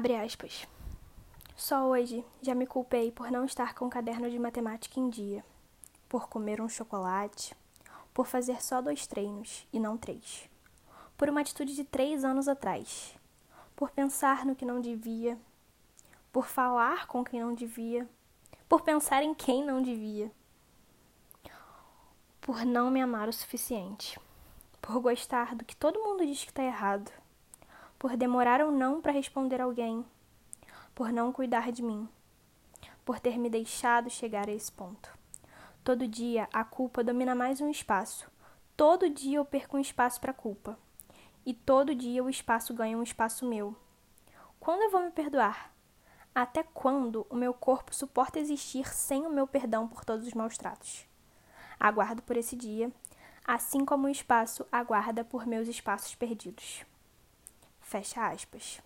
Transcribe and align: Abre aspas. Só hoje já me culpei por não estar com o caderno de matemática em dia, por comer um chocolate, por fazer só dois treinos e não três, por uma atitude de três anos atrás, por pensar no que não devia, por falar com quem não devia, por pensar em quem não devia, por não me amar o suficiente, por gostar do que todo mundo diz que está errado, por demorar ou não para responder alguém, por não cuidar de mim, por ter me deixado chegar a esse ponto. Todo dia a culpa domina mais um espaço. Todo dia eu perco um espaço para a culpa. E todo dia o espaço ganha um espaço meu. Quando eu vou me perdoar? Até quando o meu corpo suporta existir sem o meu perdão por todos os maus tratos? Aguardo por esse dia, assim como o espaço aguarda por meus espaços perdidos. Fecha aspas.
Abre 0.00 0.16
aspas. 0.16 0.66
Só 1.54 1.86
hoje 1.86 2.24
já 2.40 2.54
me 2.54 2.66
culpei 2.66 3.12
por 3.12 3.30
não 3.30 3.44
estar 3.44 3.74
com 3.74 3.84
o 3.84 3.90
caderno 3.90 4.30
de 4.30 4.38
matemática 4.38 4.98
em 4.98 5.10
dia, 5.10 5.44
por 6.08 6.26
comer 6.26 6.58
um 6.62 6.70
chocolate, 6.70 7.54
por 8.14 8.26
fazer 8.26 8.62
só 8.62 8.80
dois 8.80 9.06
treinos 9.06 9.68
e 9.70 9.78
não 9.78 9.98
três, 9.98 10.48
por 11.18 11.28
uma 11.28 11.42
atitude 11.42 11.76
de 11.76 11.84
três 11.84 12.24
anos 12.24 12.48
atrás, 12.48 13.14
por 13.76 13.90
pensar 13.90 14.46
no 14.46 14.56
que 14.56 14.64
não 14.64 14.80
devia, 14.80 15.36
por 16.32 16.46
falar 16.46 17.06
com 17.06 17.22
quem 17.22 17.38
não 17.38 17.54
devia, 17.54 18.08
por 18.66 18.80
pensar 18.80 19.22
em 19.22 19.34
quem 19.34 19.62
não 19.62 19.82
devia, 19.82 20.32
por 22.40 22.64
não 22.64 22.90
me 22.90 23.02
amar 23.02 23.28
o 23.28 23.34
suficiente, 23.34 24.18
por 24.80 24.98
gostar 24.98 25.54
do 25.54 25.62
que 25.62 25.76
todo 25.76 26.00
mundo 26.00 26.24
diz 26.24 26.42
que 26.42 26.52
está 26.52 26.64
errado, 26.64 27.12
por 28.00 28.16
demorar 28.16 28.62
ou 28.62 28.72
não 28.72 28.98
para 28.98 29.12
responder 29.12 29.60
alguém, 29.60 30.02
por 30.94 31.12
não 31.12 31.30
cuidar 31.30 31.70
de 31.70 31.82
mim, 31.82 32.08
por 33.04 33.20
ter 33.20 33.38
me 33.38 33.50
deixado 33.50 34.08
chegar 34.08 34.48
a 34.48 34.52
esse 34.52 34.72
ponto. 34.72 35.14
Todo 35.84 36.08
dia 36.08 36.48
a 36.50 36.64
culpa 36.64 37.04
domina 37.04 37.34
mais 37.34 37.60
um 37.60 37.68
espaço. 37.68 38.26
Todo 38.74 39.10
dia 39.10 39.36
eu 39.36 39.44
perco 39.44 39.76
um 39.76 39.80
espaço 39.80 40.18
para 40.18 40.30
a 40.30 40.34
culpa. 40.34 40.78
E 41.44 41.52
todo 41.52 41.94
dia 41.94 42.24
o 42.24 42.30
espaço 42.30 42.72
ganha 42.72 42.96
um 42.96 43.02
espaço 43.02 43.46
meu. 43.46 43.76
Quando 44.58 44.80
eu 44.80 44.90
vou 44.90 45.02
me 45.02 45.10
perdoar? 45.10 45.70
Até 46.34 46.62
quando 46.62 47.26
o 47.28 47.36
meu 47.36 47.52
corpo 47.52 47.94
suporta 47.94 48.38
existir 48.38 48.88
sem 48.94 49.26
o 49.26 49.30
meu 49.30 49.46
perdão 49.46 49.86
por 49.86 50.06
todos 50.06 50.26
os 50.26 50.32
maus 50.32 50.56
tratos? 50.56 51.04
Aguardo 51.78 52.22
por 52.22 52.38
esse 52.38 52.56
dia, 52.56 52.90
assim 53.44 53.84
como 53.84 54.06
o 54.06 54.10
espaço 54.10 54.66
aguarda 54.72 55.22
por 55.22 55.46
meus 55.46 55.68
espaços 55.68 56.14
perdidos. 56.14 56.88
Fecha 57.90 58.28
aspas. 58.28 58.80